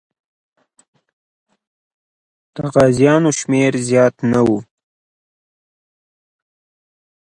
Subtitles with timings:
[2.55, 4.49] د غازیانو شمېر زیات نه و.